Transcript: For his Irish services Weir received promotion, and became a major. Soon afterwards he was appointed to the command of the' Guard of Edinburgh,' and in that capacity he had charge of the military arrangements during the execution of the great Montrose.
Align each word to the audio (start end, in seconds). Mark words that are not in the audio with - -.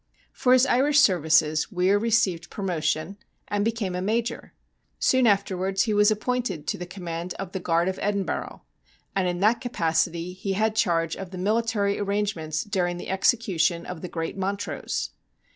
For 0.33 0.53
his 0.53 0.65
Irish 0.65 0.97
services 0.97 1.71
Weir 1.71 1.99
received 1.99 2.49
promotion, 2.49 3.17
and 3.47 3.63
became 3.63 3.93
a 3.93 4.01
major. 4.01 4.55
Soon 4.97 5.27
afterwards 5.27 5.83
he 5.83 5.93
was 5.93 6.09
appointed 6.09 6.65
to 6.69 6.77
the 6.79 6.87
command 6.87 7.35
of 7.35 7.51
the' 7.51 7.59
Guard 7.69 7.87
of 7.87 7.99
Edinburgh,' 8.01 8.63
and 9.15 9.27
in 9.27 9.41
that 9.41 9.61
capacity 9.61 10.33
he 10.33 10.53
had 10.53 10.75
charge 10.75 11.15
of 11.15 11.29
the 11.29 11.37
military 11.37 11.99
arrangements 11.99 12.63
during 12.63 12.97
the 12.97 13.09
execution 13.09 13.85
of 13.85 14.01
the 14.01 14.09
great 14.09 14.35
Montrose. 14.35 15.11